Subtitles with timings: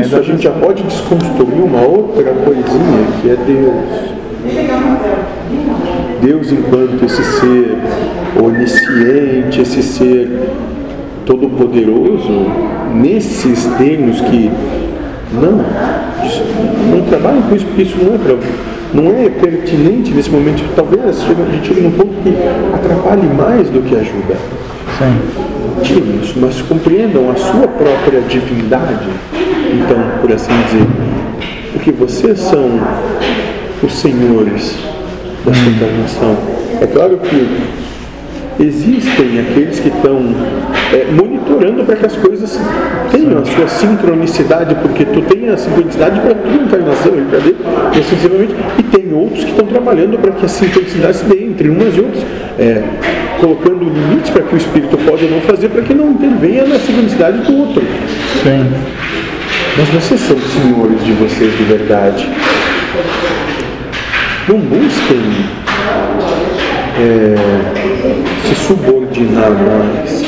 [0.00, 4.12] Isso a gente já pode desconstruir uma outra coisinha que é Deus.
[6.20, 7.78] Deus enquanto esse ser
[8.42, 10.50] onisciente, esse ser
[11.24, 12.46] todo-poderoso,
[12.94, 14.50] nesses termos que
[15.32, 15.64] não,
[16.90, 18.36] não trabalhem com isso, porque isso não é para
[18.92, 20.62] não é pertinente nesse momento.
[20.76, 22.34] Talvez a gente chegue num ponto que
[22.74, 24.36] atrapalhe mais do que ajuda.
[24.98, 25.82] Sim.
[25.82, 29.08] Tirem isso, mas compreendam a sua própria divindade.
[29.72, 30.86] Então, por assim dizer,
[31.72, 32.80] porque vocês são
[33.82, 34.76] os senhores
[35.44, 36.36] da encarnação.
[36.80, 37.82] É claro que
[38.60, 40.34] existem aqueles que estão
[40.92, 42.60] é, monitorando para que as coisas
[43.10, 49.12] tenham a sua sincronicidade, porque tu tem a sincronicidade para tua encarnação e e tem
[49.14, 52.22] outros que estão trabalhando para que a sincronicidade se dê entre umas e outras,
[52.58, 52.82] é,
[53.40, 56.78] colocando limites para que o espírito pode ou não fazer, para que não intervenha na
[56.78, 57.82] sincronicidade do outro.
[58.42, 59.01] Sim.
[59.74, 62.28] Mas vocês são senhores de vocês de verdade.
[64.46, 65.22] Não busquem
[67.00, 67.34] é,
[68.46, 70.22] se subordinar mais.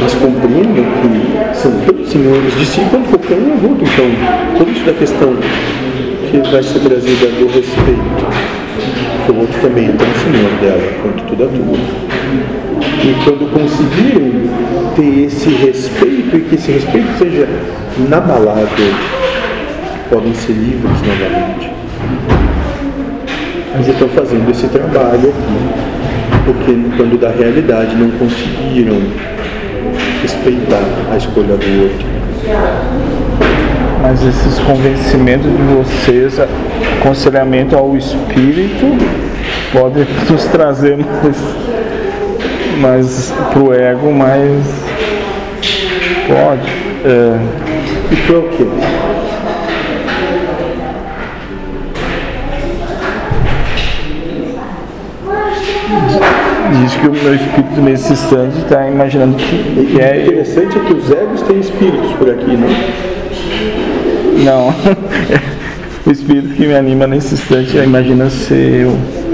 [0.00, 3.84] Mas compreendam que são tanto senhores de si quanto qualquer um adulto.
[3.84, 5.36] Então, por isso da questão
[6.28, 8.26] que vai ser trazida do respeito,
[9.28, 12.06] o outro também é tão senhor dela quanto tudo adulto.
[13.06, 14.50] E quando conseguirem
[14.96, 17.48] ter esse respeito e que esse respeito seja
[17.96, 18.66] inabalável,
[20.10, 21.70] podem ser livres novamente.
[23.76, 29.00] Mas estão fazendo esse trabalho aqui, porque quando da realidade não conseguiram
[30.20, 32.06] respeitar a escolha do outro.
[34.02, 36.40] Mas esses convencimentos de vocês,
[36.98, 38.98] aconselhamento ao espírito,
[39.72, 41.36] pode nos trazer mais,
[42.76, 44.64] mais pro ego, mas
[46.28, 46.68] pode.
[47.04, 47.38] É,
[48.12, 48.66] E para o quê?
[56.82, 60.22] diz que o meu espírito nesse instante está imaginando que, que O é eu.
[60.22, 62.68] interessante é que os egos têm espíritos por aqui, não?
[64.44, 64.68] Não.
[66.06, 69.25] o espírito que me anima nesse instante imagina ser eu.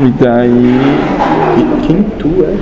[0.00, 0.76] E daí
[1.58, 2.54] E quem tu é?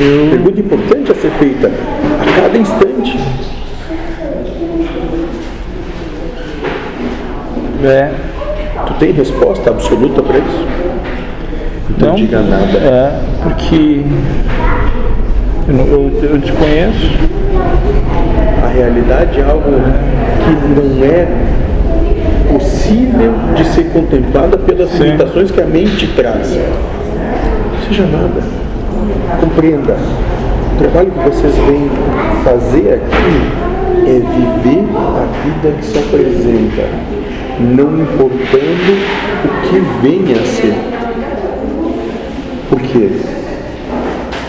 [0.00, 0.30] eu.
[0.30, 3.18] Pergunta importante a ser feita a cada instante.
[7.84, 8.10] É,
[8.86, 10.66] Tu tem resposta absoluta para isso?
[11.98, 12.14] Não, Não.
[12.14, 12.78] diga nada.
[12.78, 14.02] é, porque
[15.68, 17.10] eu, não- eu, eu desconheço.
[18.64, 21.28] A realidade é algo que não é
[22.52, 25.04] possível de ser contemplada pelas Sim.
[25.04, 26.58] limitações que a mente traz.
[27.88, 28.42] Seja nada.
[29.40, 29.96] Compreenda.
[30.74, 31.90] O trabalho que vocês vêm
[32.44, 33.72] fazer aqui
[34.06, 36.88] é viver a vida que se apresenta,
[37.60, 38.92] não importando
[39.44, 40.74] o que venha a ser.
[42.68, 43.10] Por quê?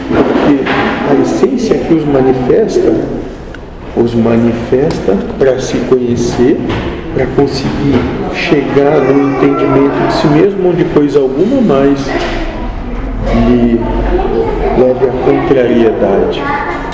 [0.08, 0.64] Porque
[1.10, 2.94] a essência que os manifesta,
[3.96, 6.58] os manifesta para se conhecer,
[7.14, 8.00] para conseguir
[8.34, 12.00] chegar no entendimento de si mesmo, onde coisa alguma mais
[13.48, 13.80] lhe
[14.80, 16.42] leve à contrariedade.